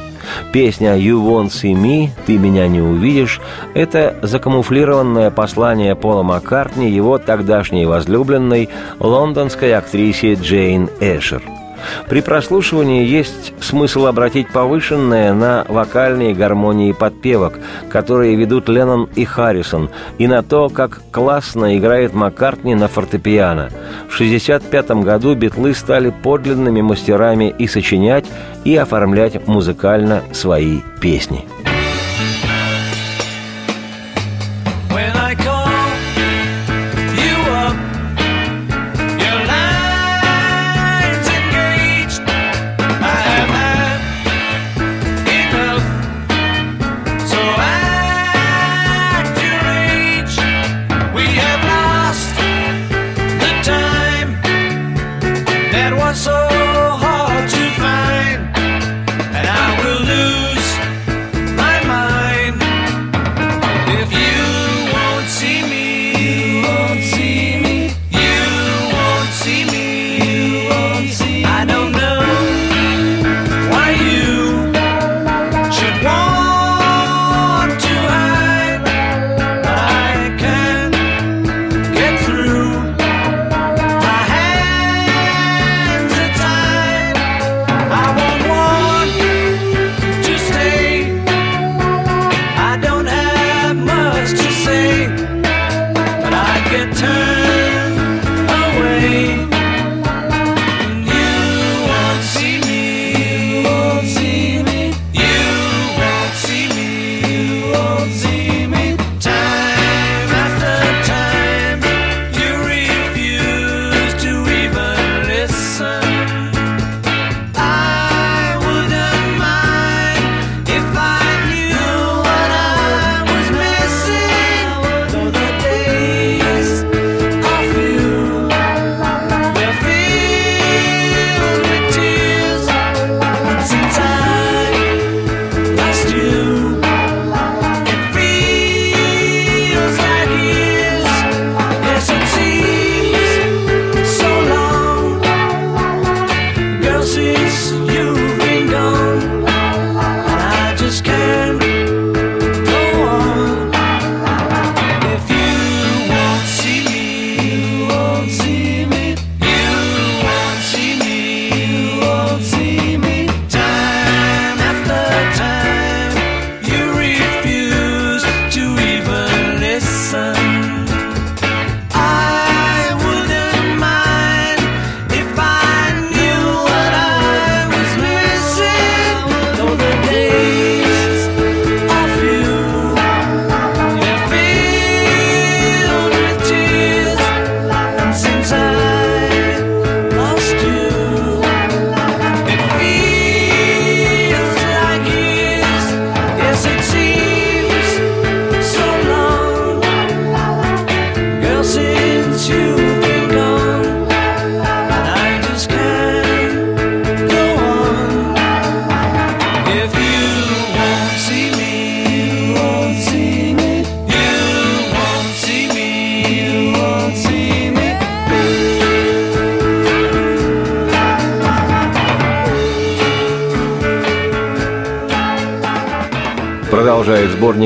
Песня 0.53 0.97
«You 0.97 1.23
won't 1.23 1.49
see 1.49 1.75
me»– 1.75 2.11
«Ты 2.27 2.38
меня 2.38 2.68
не 2.68 2.81
увидишь»– 2.81 3.40
это 3.75 4.16
закамуфлированное 4.23 5.31
послание 5.31 5.97
Пола 5.97 6.23
Маккартни 6.23 6.90
его 6.90 7.18
тогдашней 7.18 7.87
возлюбленной 7.87 8.68
лондонской 9.01 9.75
актрисе 9.75 10.35
Джейн 10.35 10.88
Эшер– 11.01 11.42
При 12.09 12.21
прослушивании 12.21 13.07
есть 13.07 13.53
смысл 13.61 14.07
обратить 14.07 14.49
повышенное 14.49 15.33
на 15.33 15.64
вокальные 15.68 16.35
гармонии 16.35 16.92
подпевок, 16.92 17.59
которые 17.90 18.37
ведут 18.37 18.68
Леннон 18.68 19.09
и 19.14 19.25
Харрисон, 19.25 19.90
и 20.18 20.27
на 20.27 20.42
то, 20.42 20.68
как 20.68 21.01
классно 21.11 21.77
играет 21.77 22.14
Маккартни 22.14 22.75
на 22.75 22.88
фортепиано. 22.88 23.71
В 24.09 24.14
1965 24.14 24.90
году 25.05 25.35
битлы 25.35 25.75
стали 25.75 26.11
подлинными 26.11 26.81
мастерами 26.81 27.55
и 27.59 27.66
сочинять, 27.66 28.27
и 28.64 28.77
оформлять 28.77 29.47
музыкально 29.47 30.23
свои 30.33 30.81
песни. 31.01 31.45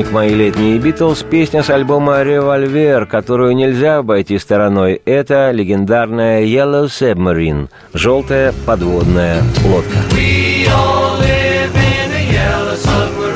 Сборник 0.07 0.11
«Мои 0.11 0.33
летние 0.33 0.77
Битлз» 0.79 1.23
песня 1.23 1.63
с 1.63 1.69
альбома 1.69 2.23
«Револьвер», 2.23 3.05
которую 3.05 3.55
нельзя 3.55 3.97
обойти 3.97 4.37
стороной. 4.39 5.01
Это 5.05 5.51
легендарная 5.51 6.43
«Yellow 6.43 6.85
Submarine»– 6.85 7.69
«Желтая 7.93 8.53
подводная 8.65 9.41
лодка». 9.65 9.97
We 10.11 10.65
all 10.67 11.19
live 11.19 11.73
in 11.75 12.11
a 12.13 12.23
yellow 12.31 12.75
submarine, 12.75 13.26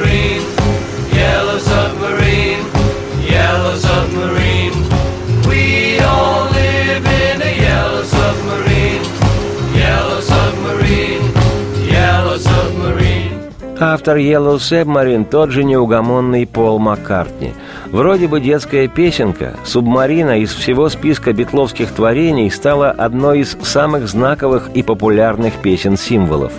Автор 13.84 14.18
Yellow 14.18 14.58
Submarine 14.58 15.26
тот 15.26 15.50
же 15.50 15.64
неугомонный 15.64 16.46
Пол 16.46 16.78
Маккартни. 16.78 17.52
Вроде 17.92 18.30
бы 18.30 18.40
детская 18.40 18.88
песенка, 18.88 19.58
«Субмарина» 19.66 20.40
из 20.40 20.54
всего 20.54 20.88
списка 20.88 21.34
битловских 21.34 21.92
творений 21.92 22.50
стала 22.50 22.90
одной 22.90 23.42
из 23.42 23.58
самых 23.64 24.08
знаковых 24.08 24.70
и 24.74 24.82
популярных 24.82 25.56
песен-символов. 25.56 26.54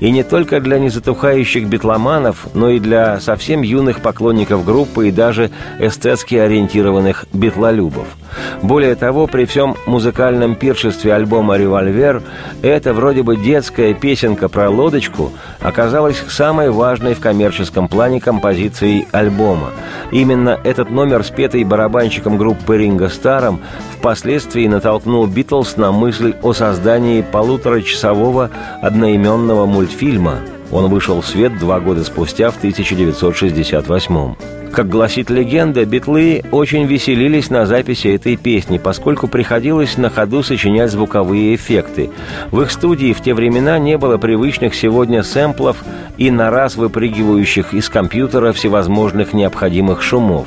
И 0.00 0.10
не 0.10 0.22
только 0.22 0.58
для 0.58 0.78
незатухающих 0.78 1.66
битломанов, 1.66 2.48
но 2.54 2.70
и 2.70 2.80
для 2.80 3.20
совсем 3.20 3.60
юных 3.60 4.00
поклонников 4.00 4.64
группы 4.64 5.08
и 5.08 5.12
даже 5.12 5.50
эстетски 5.78 6.36
ориентированных 6.36 7.26
битлолюбов– 7.34 8.06
более 8.62 8.94
того, 8.94 9.26
при 9.26 9.44
всем 9.44 9.76
музыкальном 9.86 10.54
пиршестве 10.54 11.14
альбома 11.14 11.56
«Револьвер» 11.56 12.22
эта 12.62 12.92
вроде 12.92 13.22
бы 13.22 13.36
детская 13.36 13.94
песенка 13.94 14.48
про 14.48 14.68
лодочку 14.68 15.32
оказалась 15.60 16.22
самой 16.28 16.70
важной 16.70 17.14
в 17.14 17.20
коммерческом 17.20 17.88
плане 17.88 18.20
композицией 18.20 19.06
альбома. 19.12 19.70
Именно 20.12 20.58
этот 20.70 20.90
номер, 20.90 21.24
спетый 21.24 21.64
барабанщиком 21.64 22.38
группы 22.38 22.78
Ринго 22.78 23.08
Старом, 23.08 23.60
впоследствии 23.98 24.66
натолкнул 24.68 25.26
Битлз 25.26 25.76
на 25.76 25.90
мысль 25.90 26.34
о 26.42 26.52
создании 26.52 27.22
полуторачасового 27.22 28.50
одноименного 28.80 29.66
мультфильма. 29.66 30.38
Он 30.70 30.88
вышел 30.88 31.20
в 31.20 31.26
свет 31.26 31.58
два 31.58 31.80
года 31.80 32.04
спустя, 32.04 32.50
в 32.50 32.56
1968 32.58 34.14
-м. 34.14 34.59
Как 34.72 34.88
гласит 34.88 35.30
легенда, 35.30 35.84
битлы 35.84 36.44
очень 36.52 36.86
веселились 36.86 37.50
на 37.50 37.66
записи 37.66 38.14
этой 38.14 38.36
песни, 38.36 38.78
поскольку 38.78 39.26
приходилось 39.26 39.96
на 39.96 40.10
ходу 40.10 40.44
сочинять 40.44 40.92
звуковые 40.92 41.56
эффекты. 41.56 42.10
В 42.52 42.62
их 42.62 42.70
студии 42.70 43.12
в 43.12 43.20
те 43.20 43.34
времена 43.34 43.78
не 43.80 43.98
было 43.98 44.16
привычных 44.16 44.76
сегодня 44.76 45.24
сэмплов 45.24 45.78
и 46.18 46.30
на 46.30 46.50
раз 46.50 46.76
выпрыгивающих 46.76 47.74
из 47.74 47.88
компьютера 47.88 48.52
всевозможных 48.52 49.32
необходимых 49.32 50.02
шумов. 50.02 50.46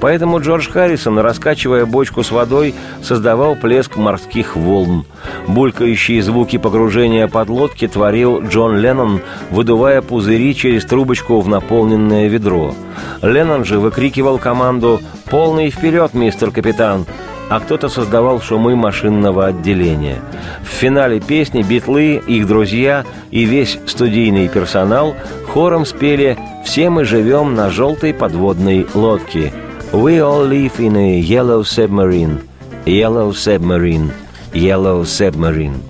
Поэтому 0.00 0.40
Джордж 0.40 0.68
Харрисон, 0.68 1.18
раскачивая 1.20 1.86
бочку 1.86 2.24
с 2.24 2.32
водой, 2.32 2.74
создавал 3.02 3.54
плеск 3.54 3.96
морских 3.96 4.56
волн. 4.56 5.04
Булькающие 5.46 6.22
звуки 6.22 6.58
погружения 6.58 7.28
подлодки 7.28 7.86
творил 7.86 8.42
Джон 8.42 8.78
Леннон, 8.78 9.20
выдувая 9.50 10.02
пузыри 10.02 10.56
через 10.56 10.84
трубочку 10.86 11.40
в 11.40 11.48
наполненное 11.48 12.26
ведро. 12.26 12.74
Леннон 13.22 13.59
же 13.64 13.78
выкрикивал 13.78 14.38
команду 14.38 15.00
«Полный 15.30 15.70
вперед, 15.70 16.14
мистер 16.14 16.50
капитан!» 16.50 17.06
а 17.50 17.58
кто-то 17.58 17.88
создавал 17.88 18.40
шумы 18.40 18.76
машинного 18.76 19.46
отделения. 19.46 20.20
В 20.62 20.68
финале 20.68 21.18
песни 21.18 21.62
битлы, 21.62 22.22
их 22.24 22.46
друзья 22.46 23.04
и 23.32 23.42
весь 23.44 23.76
студийный 23.86 24.48
персонал 24.48 25.16
хором 25.48 25.84
спели 25.84 26.38
«Все 26.64 26.90
мы 26.90 27.04
живем 27.04 27.56
на 27.56 27.68
желтой 27.68 28.14
подводной 28.14 28.86
лодке». 28.94 29.52
«We 29.90 30.20
all 30.20 30.48
live 30.48 30.76
in 30.78 30.96
a 30.96 31.20
yellow 31.20 31.62
submarine, 31.62 32.40
yellow 32.86 33.32
submarine, 33.32 34.12
yellow 34.52 35.02
submarine». 35.02 35.80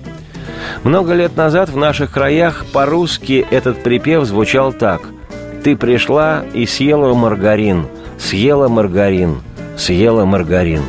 Много 0.83 1.13
лет 1.13 1.37
назад 1.37 1.69
в 1.69 1.77
наших 1.77 2.11
краях 2.11 2.65
по-русски 2.73 3.45
этот 3.51 3.83
припев 3.83 4.25
звучал 4.25 4.73
так 4.73 5.01
«Ты 5.63 5.75
пришла 5.75 6.43
и 6.53 6.65
съела 6.65 7.13
маргарин, 7.13 7.85
съела 8.17 8.67
маргарин, 8.67 9.41
съела 9.77 10.25
маргарин». 10.25 10.81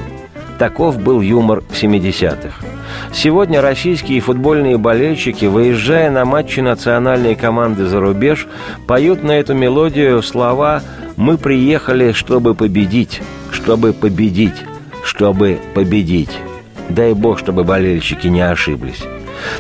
Таков 0.58 1.02
был 1.02 1.20
юмор 1.20 1.62
70-х. 1.70 2.64
Сегодня 3.12 3.60
российские 3.60 4.20
футбольные 4.20 4.78
болельщики, 4.78 5.44
выезжая 5.44 6.10
на 6.10 6.24
матчи 6.24 6.60
национальной 6.60 7.34
команды 7.34 7.86
за 7.86 8.00
рубеж, 8.00 8.46
поют 8.86 9.22
на 9.22 9.32
эту 9.32 9.54
мелодию 9.54 10.22
слова 10.22 10.82
«Мы 11.16 11.36
приехали, 11.36 12.12
чтобы 12.12 12.54
победить, 12.54 13.20
чтобы 13.50 13.92
победить, 13.92 14.54
чтобы 15.04 15.58
победить». 15.74 16.30
Дай 16.88 17.12
бог, 17.12 17.38
чтобы 17.38 17.64
болельщики 17.64 18.26
не 18.26 18.40
ошиблись. 18.40 19.02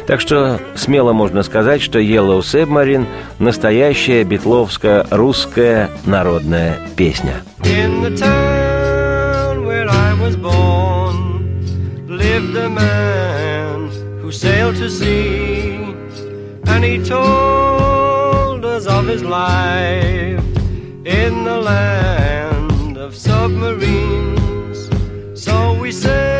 Так 0.06 0.20
что 0.20 0.60
смело 0.74 1.12
можно 1.12 1.42
сказать, 1.42 1.82
что 1.82 1.98
Yellow 1.98 2.40
Submarine– 2.40 3.06
настоящая 3.38 4.24
битловская 4.24 5.06
русская 5.10 5.90
народная 6.06 6.78
песня. 6.96 7.42
In 7.64 8.02
the 8.02 8.16
town 8.16 9.64
where 9.64 9.88
I 9.88 10.14
was 10.20 10.36
born 10.36 11.62
lived 12.06 12.56
a 12.56 12.68
man 12.68 13.90
who 14.20 14.30
sailed 14.30 14.76
to 14.76 14.88
sea, 14.88 15.78
and 16.66 16.84
he 16.84 16.98
told 17.04 18.64
us 18.64 18.86
of 18.86 19.06
his 19.06 19.22
life 19.22 20.42
in 21.04 21.44
the 21.44 21.60
land 21.60 22.96
of 22.96 23.14
submarines. 23.14 24.88
So 25.34 25.76
we 25.80 25.90
sailed 25.92 26.31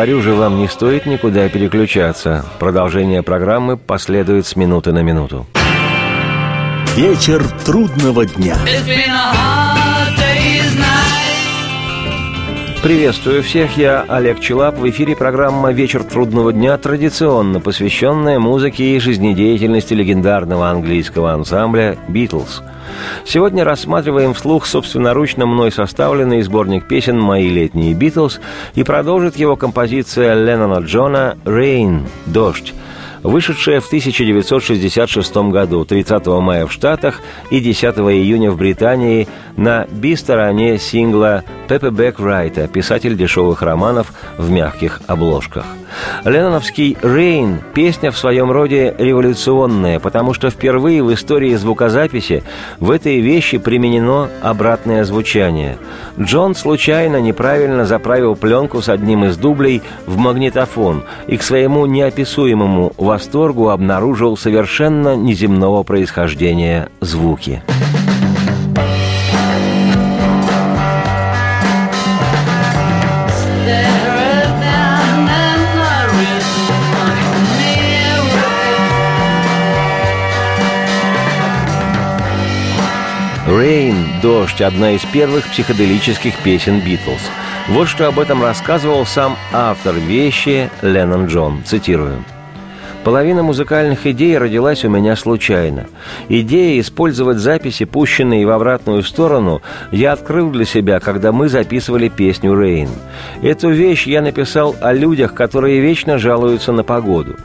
Говорю 0.00 0.22
же 0.22 0.32
вам, 0.32 0.56
не 0.56 0.66
стоит 0.66 1.04
никуда 1.04 1.46
переключаться. 1.50 2.42
Продолжение 2.58 3.22
программы 3.22 3.76
последует 3.76 4.46
с 4.46 4.56
минуты 4.56 4.92
на 4.92 5.02
минуту. 5.02 5.46
Вечер 6.96 7.44
трудного 7.66 8.24
дня. 8.24 8.56
Приветствую 12.82 13.42
всех, 13.42 13.76
я 13.76 14.06
Олег 14.08 14.40
Челап. 14.40 14.78
В 14.78 14.88
эфире 14.88 15.14
программа 15.14 15.70
«Вечер 15.70 16.02
трудного 16.02 16.50
дня», 16.50 16.78
традиционно 16.78 17.60
посвященная 17.60 18.38
музыке 18.38 18.96
и 18.96 18.98
жизнедеятельности 18.98 19.92
легендарного 19.92 20.70
английского 20.70 21.34
ансамбля 21.34 21.98
«Битлз». 22.08 22.62
Сегодня 23.26 23.64
рассматриваем 23.64 24.32
вслух 24.32 24.64
собственноручно 24.64 25.44
мной 25.44 25.70
составленный 25.70 26.40
сборник 26.40 26.88
песен 26.88 27.20
«Мои 27.20 27.50
летние 27.50 27.92
Битлз» 27.92 28.40
и 28.74 28.82
продолжит 28.82 29.36
его 29.36 29.56
композиция 29.56 30.32
Леннона 30.32 30.78
Джона 30.82 31.36
«Rain»– 31.44 32.06
«Дождь». 32.24 32.72
Вышедшая 33.22 33.80
в 33.80 33.86
1966 33.86 35.36
году, 35.50 35.84
30 35.84 36.26
мая 36.26 36.66
в 36.66 36.72
Штатах 36.72 37.20
и 37.50 37.60
10 37.60 37.84
июня 37.98 38.50
в 38.50 38.56
Британии 38.56 39.28
на 39.56 39.86
би-стороне 39.90 40.78
сингла 40.78 41.44
Пеппе 41.68 41.90
Бек 41.90 42.18
Райта, 42.18 42.66
писатель 42.66 43.16
дешевых 43.16 43.62
романов 43.62 44.12
в 44.38 44.50
мягких 44.50 45.00
обложках. 45.06 45.64
Ленноновский 46.24 46.96
«Рейн»– 47.02 47.60
песня 47.74 48.10
в 48.10 48.18
своем 48.18 48.50
роде 48.50 48.94
революционная, 48.98 49.98
потому 49.98 50.34
что 50.34 50.50
впервые 50.50 51.02
в 51.02 51.12
истории 51.12 51.54
звукозаписи 51.54 52.42
в 52.78 52.90
этой 52.90 53.20
вещи 53.20 53.58
применено 53.58 54.28
обратное 54.42 55.04
звучание. 55.04 55.78
Джон 56.20 56.54
случайно 56.54 57.20
неправильно 57.20 57.86
заправил 57.86 58.36
пленку 58.36 58.82
с 58.82 58.88
одним 58.90 59.24
из 59.24 59.38
дублей 59.38 59.82
в 60.06 60.18
магнитофон 60.18 61.04
и 61.26 61.38
к 61.38 61.42
своему 61.42 61.86
неописуемому 61.86 62.92
восторгу 62.98 63.70
обнаружил 63.70 64.36
совершенно 64.36 65.16
неземного 65.16 65.82
происхождения 65.82 66.90
звуки. 67.00 67.62
«Rain»– 83.60 83.94
«Дождь»– 84.22 84.62
одна 84.62 84.92
из 84.92 85.04
первых 85.04 85.46
психоделических 85.50 86.34
песен 86.38 86.80
«Битлз». 86.80 87.20
Вот 87.68 87.88
что 87.88 88.08
об 88.08 88.18
этом 88.18 88.42
рассказывал 88.42 89.04
сам 89.04 89.36
автор 89.52 89.96
вещи 89.96 90.70
Леннон 90.80 91.26
Джон. 91.26 91.62
Цитирую. 91.66 92.24
Половина 93.04 93.42
музыкальных 93.42 94.06
идей 94.06 94.38
родилась 94.38 94.82
у 94.86 94.88
меня 94.88 95.14
случайно. 95.14 95.88
Идея 96.30 96.80
использовать 96.80 97.36
записи, 97.36 97.84
пущенные 97.84 98.46
в 98.46 98.50
обратную 98.50 99.02
сторону, 99.02 99.60
я 99.90 100.12
открыл 100.12 100.50
для 100.50 100.64
себя, 100.64 100.98
когда 100.98 101.30
мы 101.30 101.50
записывали 101.50 102.08
песню 102.08 102.58
«Рейн». 102.58 102.88
Эту 103.42 103.68
вещь 103.68 104.06
я 104.06 104.22
написал 104.22 104.74
о 104.80 104.94
людях, 104.94 105.34
которые 105.34 105.80
вечно 105.80 106.16
жалуются 106.16 106.72
на 106.72 106.82
погоду. 106.82 107.36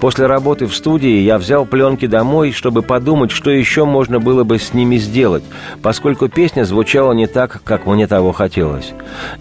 После 0.00 0.26
работы 0.26 0.66
в 0.66 0.74
студии 0.74 1.20
я 1.20 1.38
взял 1.38 1.66
пленки 1.66 2.06
домой, 2.06 2.52
чтобы 2.52 2.82
подумать, 2.82 3.30
что 3.30 3.50
еще 3.50 3.84
можно 3.84 4.20
было 4.20 4.44
бы 4.44 4.58
с 4.58 4.74
ними 4.74 4.96
сделать, 4.96 5.44
поскольку 5.82 6.28
песня 6.28 6.64
звучала 6.64 7.12
не 7.12 7.26
так, 7.26 7.60
как 7.64 7.86
мне 7.86 8.06
того 8.06 8.32
хотелось. 8.32 8.92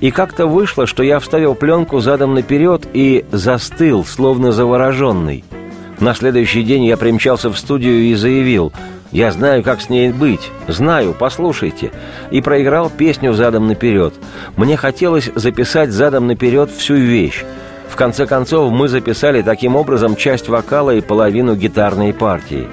И 0.02 0.12
как-то 0.12 0.48
вышло, 0.48 0.88
что 0.88 1.04
я 1.04 1.20
вставил 1.20 1.56
пленку 1.56 2.00
задом 2.00 2.34
наперед 2.34 2.88
и 2.94 3.26
застыл, 3.32 4.06
словно 4.06 4.52
завороженный– 4.52 5.44
на 6.00 6.14
следующий 6.14 6.62
день 6.62 6.86
я 6.86 6.96
примчался 6.96 7.50
в 7.50 7.58
студию 7.58 8.04
и 8.04 8.14
заявил 8.14 8.72
«Я 9.12 9.32
знаю, 9.32 9.64
как 9.64 9.82
с 9.82 9.90
ней 9.90 10.12
быть. 10.12 10.52
Знаю, 10.68 11.16
послушайте». 11.18 11.92
И 12.30 12.42
проиграл 12.42 12.92
песню 12.92 13.34
задом 13.34 13.68
наперед. 13.68 14.14
Мне 14.58 14.78
хотелось 14.78 15.32
записать 15.34 15.92
задом 15.92 16.28
наперед 16.28 16.70
всю 16.70 16.96
вещь. 16.96 17.44
В 17.90 17.96
конце 17.96 18.26
концов, 18.26 18.72
мы 18.72 18.88
записали 18.88 19.42
таким 19.42 19.76
образом 19.76 20.16
часть 20.16 20.50
вокала 20.50 20.94
и 20.94 21.02
половину 21.02 21.56
гитарной 21.56 22.14
партии. 22.14 22.68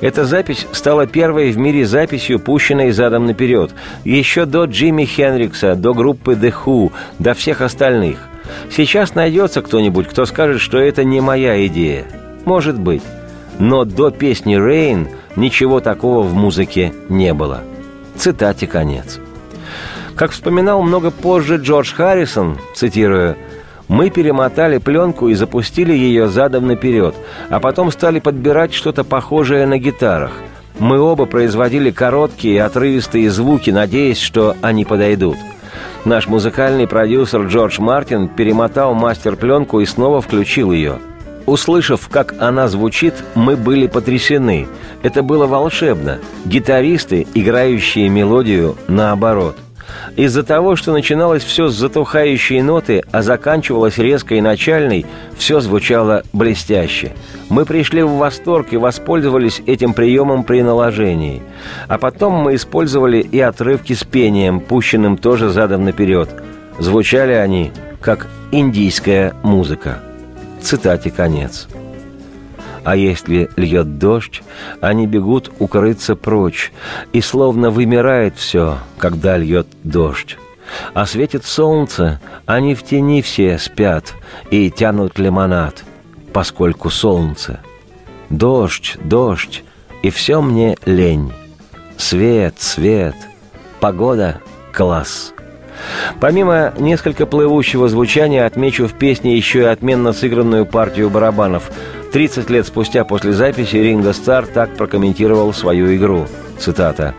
Эта 0.00 0.24
запись 0.24 0.66
стала 0.72 1.06
первой 1.06 1.50
в 1.50 1.58
мире 1.58 1.84
записью, 1.84 2.38
пущенной 2.38 2.92
задом 2.92 3.26
наперед. 3.26 3.72
Еще 4.04 4.46
до 4.46 4.64
Джимми 4.64 5.04
Хенрикса, 5.04 5.74
до 5.74 5.92
группы 5.92 6.32
The 6.32 6.54
Who, 6.64 6.92
до 7.18 7.34
всех 7.34 7.60
остальных. 7.60 8.18
Сейчас 8.70 9.14
найдется 9.14 9.62
кто-нибудь, 9.62 10.08
кто 10.08 10.24
скажет, 10.24 10.60
что 10.60 10.78
это 10.78 11.04
не 11.04 11.20
моя 11.20 11.66
идея. 11.66 12.04
Может 12.44 12.78
быть. 12.78 13.02
Но 13.58 13.84
до 13.84 14.10
песни 14.10 14.54
«Рейн» 14.56 15.08
ничего 15.36 15.80
такого 15.80 16.22
в 16.22 16.32
музыке 16.34 16.94
не 17.08 17.34
было. 17.34 17.60
Цитате 18.16 18.66
конец. 18.66 19.20
Как 20.14 20.32
вспоминал 20.32 20.82
много 20.82 21.10
позже 21.10 21.56
Джордж 21.56 21.94
Харрисон, 21.94 22.58
цитируя, 22.74 23.36
«Мы 23.90 24.08
перемотали 24.08 24.78
пленку 24.78 25.28
и 25.28 25.34
запустили 25.34 25.92
ее 25.92 26.28
задом 26.28 26.66
наперед, 26.66 27.14
а 27.50 27.60
потом 27.60 27.90
стали 27.90 28.20
подбирать 28.20 28.72
что-то 28.72 29.04
похожее 29.04 29.66
на 29.66 29.78
гитарах. 29.78 30.32
Мы 30.78 30.98
оба 30.98 31.26
производили 31.26 31.90
короткие 31.90 32.64
отрывистые 32.64 33.30
звуки, 33.30 33.70
надеясь, 33.70 34.20
что 34.20 34.56
они 34.62 34.86
подойдут. 34.86 35.36
Наш 36.06 36.26
музыкальный 36.28 36.86
продюсер 36.86 37.42
Джордж 37.42 37.78
Мартин 37.80 38.28
перемотал 38.28 38.94
мастер-пленку 38.94 39.80
и 39.80 39.86
снова 39.86 40.22
включил 40.22 40.72
ее– 40.72 40.98
Услышав, 41.50 42.08
как 42.08 42.36
она 42.38 42.68
звучит, 42.68 43.14
мы 43.34 43.56
были 43.56 43.88
потрясены. 43.88 44.68
Это 45.02 45.24
было 45.24 45.48
волшебно. 45.48 46.20
Гитаристы, 46.44 47.26
играющие 47.34 48.08
мелодию 48.08 48.76
наоборот. 48.86 49.56
Из-за 50.16 50.42
того, 50.42 50.76
что 50.76 50.92
начиналось 50.92 51.44
все 51.44 51.68
с 51.68 51.74
затухающей 51.74 52.60
ноты, 52.60 53.02
а 53.12 53.22
заканчивалось 53.22 53.98
резкой 53.98 54.38
и 54.38 54.42
начальной, 54.42 55.06
все 55.36 55.60
звучало 55.60 56.22
блестяще. 56.32 57.12
Мы 57.48 57.64
пришли 57.64 58.02
в 58.02 58.12
восторг 58.12 58.72
и 58.72 58.76
воспользовались 58.76 59.62
этим 59.66 59.94
приемом 59.94 60.44
при 60.44 60.62
наложении. 60.62 61.42
А 61.88 61.98
потом 61.98 62.34
мы 62.34 62.54
использовали 62.54 63.18
и 63.20 63.40
отрывки 63.40 63.92
с 63.92 64.04
пением, 64.04 64.60
пущенным 64.60 65.16
тоже 65.16 65.50
задом 65.50 65.84
наперед. 65.84 66.28
Звучали 66.78 67.32
они, 67.32 67.72
как 68.00 68.26
индийская 68.52 69.34
музыка. 69.42 70.00
Цитате 70.60 71.10
конец. 71.10 71.68
А 72.84 72.96
если 72.96 73.50
льет 73.56 73.98
дождь, 73.98 74.42
они 74.80 75.06
бегут 75.06 75.50
укрыться 75.58 76.16
прочь, 76.16 76.72
и 77.12 77.20
словно 77.20 77.70
вымирает 77.70 78.36
все, 78.36 78.78
когда 78.98 79.36
льет 79.36 79.66
дождь. 79.82 80.38
А 80.94 81.04
светит 81.06 81.44
солнце, 81.44 82.20
они 82.46 82.74
в 82.74 82.82
тени 82.82 83.22
все 83.22 83.58
спят 83.58 84.14
и 84.50 84.70
тянут 84.70 85.18
лимонад, 85.18 85.84
поскольку 86.32 86.90
солнце. 86.90 87.60
Дождь, 88.30 88.96
дождь, 89.02 89.64
и 90.02 90.10
все 90.10 90.40
мне 90.40 90.76
лень. 90.86 91.32
Свет, 91.96 92.54
свет, 92.58 93.16
погода— 93.80 94.40
класс. 94.72 95.34
Помимо 96.20 96.72
несколько 96.78 97.26
плывущего 97.26 97.88
звучания, 97.88 98.46
отмечу 98.46 98.86
в 98.86 98.92
песне 98.94 99.36
еще 99.36 99.60
и 99.60 99.64
отменно 99.64 100.12
сыгранную 100.12 100.66
партию 100.66 101.10
барабанов. 101.10 101.70
30 102.12 102.50
лет 102.50 102.66
спустя 102.66 103.04
после 103.04 103.32
записи 103.32 103.76
Ринго 103.76 104.12
Стар 104.12 104.46
так 104.46 104.76
прокомментировал 104.76 105.52
свою 105.52 105.94
игру. 105.96 106.26
Цитата. 106.58 107.14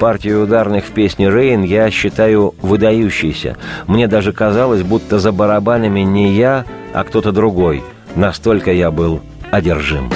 Партию 0.00 0.42
ударных 0.42 0.86
в 0.86 0.90
песне 0.90 1.30
«Рейн» 1.30 1.62
я 1.62 1.90
считаю 1.90 2.54
выдающейся. 2.60 3.56
Мне 3.86 4.08
даже 4.08 4.32
казалось, 4.32 4.82
будто 4.82 5.18
за 5.18 5.30
барабанами 5.30 6.00
не 6.00 6.32
я, 6.32 6.64
а 6.92 7.04
кто-то 7.04 7.32
другой. 7.32 7.82
Настолько 8.16 8.72
я 8.72 8.90
был 8.90 9.20
одержим. 9.50 10.10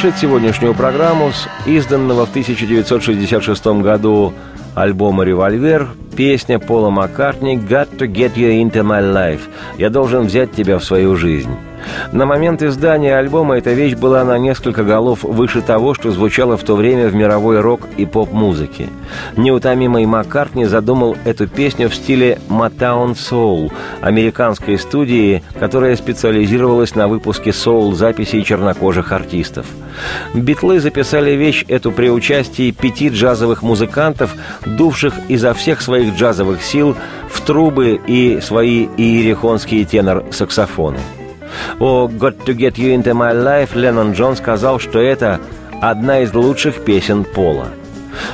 Завершить 0.00 0.22
сегодняшнюю 0.22 0.72
программу 0.72 1.30
с 1.30 1.46
изданного 1.66 2.24
в 2.24 2.30
1966 2.30 3.66
году 3.82 4.32
альбома 4.74 5.24
«Револьвер» 5.24 5.88
песня 6.16 6.58
Пола 6.58 6.88
Маккартни 6.88 7.58
«Got 7.58 7.98
to 7.98 8.10
get 8.10 8.34
you 8.34 8.62
into 8.62 8.82
my 8.82 9.02
life» 9.02 9.40
«Я 9.76 9.90
должен 9.90 10.22
взять 10.22 10.52
тебя 10.52 10.78
в 10.78 10.84
свою 10.84 11.16
жизнь». 11.16 11.54
На 12.12 12.26
момент 12.26 12.62
издания 12.62 13.16
альбома 13.16 13.56
эта 13.56 13.72
вещь 13.72 13.94
была 13.94 14.24
на 14.24 14.38
несколько 14.38 14.84
голов 14.84 15.22
выше 15.22 15.62
того, 15.62 15.94
что 15.94 16.10
звучало 16.10 16.56
в 16.56 16.64
то 16.64 16.74
время 16.74 17.08
в 17.08 17.14
мировой 17.14 17.60
рок 17.60 17.82
и 17.96 18.06
поп-музыке. 18.06 18.88
Неутомимый 19.36 20.06
Маккартни 20.06 20.64
задумал 20.64 21.16
эту 21.24 21.46
песню 21.46 21.88
в 21.88 21.94
стиле 21.94 22.38
Motown 22.48 23.14
Soul, 23.14 23.72
американской 24.00 24.78
студии, 24.78 25.42
которая 25.58 25.96
специализировалась 25.96 26.94
на 26.94 27.08
выпуске 27.08 27.52
соул-записей 27.52 28.42
чернокожих 28.42 29.12
артистов. 29.12 29.66
Битлы 30.34 30.80
записали 30.80 31.32
вещь 31.32 31.64
эту 31.68 31.92
при 31.92 32.10
участии 32.10 32.70
пяти 32.70 33.08
джазовых 33.08 33.62
музыкантов, 33.62 34.34
дувших 34.64 35.14
изо 35.28 35.54
всех 35.54 35.80
своих 35.80 36.14
джазовых 36.14 36.62
сил 36.62 36.96
в 37.28 37.40
трубы 37.42 38.00
и 38.06 38.40
свои 38.40 38.86
иерихонские 38.96 39.84
тенор-саксофоны. 39.84 40.98
О 41.78 42.08
«Got 42.08 42.44
to 42.44 42.56
get 42.56 42.74
you 42.74 42.94
into 42.94 43.12
my 43.12 43.34
life» 43.34 43.70
Леннон 43.74 44.12
Джон 44.12 44.36
сказал, 44.36 44.78
что 44.78 44.98
это 44.98 45.40
одна 45.80 46.20
из 46.20 46.34
лучших 46.34 46.84
песен 46.84 47.24
Пола. 47.24 47.68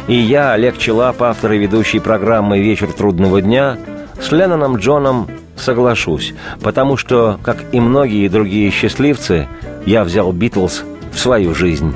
И 0.09 0.15
я, 0.15 0.53
Олег 0.53 0.79
Челап, 0.79 1.23
автор 1.23 1.53
и 1.53 1.59
ведущий 1.59 1.99
программы 1.99 2.61
«Вечер 2.61 2.93
трудного 2.93 3.43
дня», 3.43 3.77
с 4.21 4.33
Ленноном 4.33 4.77
Джоном 4.77 5.29
соглашусь, 5.57 6.35
потому 6.63 6.97
что, 6.97 7.39
как 7.43 7.59
и 7.73 7.81
многие 7.81 8.29
другие 8.29 8.71
счастливцы, 8.71 9.49
я 9.85 10.05
взял 10.05 10.33
«Битлз» 10.33 10.85
в 11.13 11.19
свою 11.19 11.55
жизнь. 11.55 11.95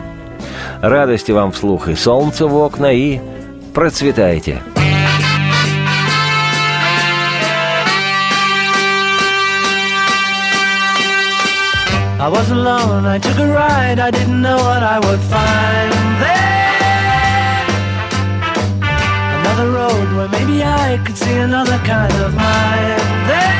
Радости 0.80 1.32
вам 1.32 1.52
вслух 1.52 1.88
и 1.88 1.94
солнце 1.94 2.46
в 2.46 2.56
окна, 2.56 2.92
и 2.92 3.20
процветайте! 3.74 4.60
Was 12.30 12.50
alone, 12.50 13.06
I 13.06 13.18
took 13.18 13.38
a 13.38 13.46
ride, 13.46 13.98
I 13.98 14.10
didn't 14.10 14.40
know 14.40 14.56
what 14.56 14.82
I 14.84 14.98
would 15.00 15.20
find 15.34 15.92
there. 16.22 17.66
Another 19.40 19.68
road 19.78 20.08
where 20.16 20.28
maybe 20.28 20.62
I 20.62 20.98
could 21.04 21.18
see 21.18 21.36
another 21.48 21.78
kind 21.78 22.14
of 22.26 22.32
mind 22.34 23.02
there. 23.30 23.50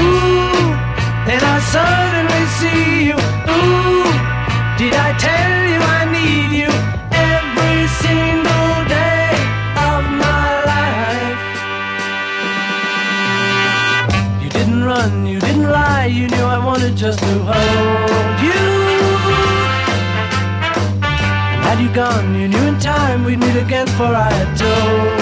Ooh, 0.00 0.72
then 1.28 1.42
I 1.54 1.58
suddenly 1.74 2.44
see 2.58 3.08
you. 3.08 3.18
Ooh, 3.56 4.08
did 4.80 4.94
I 4.94 5.12
tell 5.26 5.52
you 5.70 5.78
I 5.98 6.02
need 6.16 6.50
you 6.62 6.72
every 7.32 7.80
single 8.04 8.72
day 8.88 9.28
of 9.90 10.00
my 10.24 10.48
life? 10.72 11.44
You 14.42 14.48
didn't 14.48 14.82
run, 14.82 15.26
you 15.26 15.41
lie, 15.72 16.06
you 16.06 16.28
knew 16.28 16.44
I 16.56 16.58
wanted 16.64 16.96
just 16.96 17.18
to 17.18 17.34
hold 17.50 18.38
you. 18.46 18.62
And 21.52 21.60
had 21.66 21.78
you 21.80 21.90
gone, 21.92 22.34
you 22.38 22.48
knew 22.48 22.64
in 22.68 22.78
time 22.78 23.24
we'd 23.24 23.40
meet 23.40 23.56
again, 23.56 23.86
for 23.98 24.10
I 24.26 24.30
had 24.30 24.50
told 24.56 25.21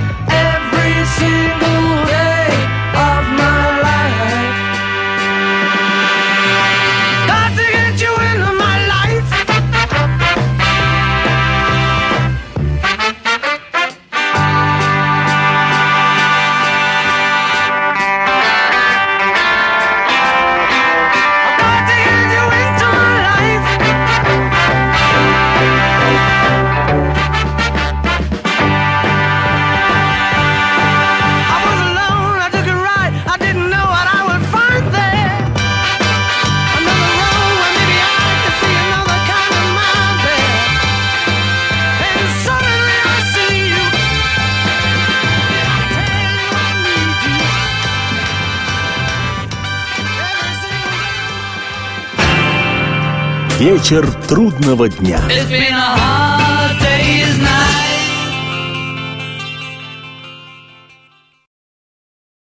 Вечер 53.61 54.11
трудного 54.27 54.89
дня. 54.89 55.21